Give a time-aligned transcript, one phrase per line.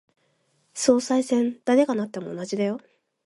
[0.73, 2.81] 総裁選、誰がなっても同じだよ。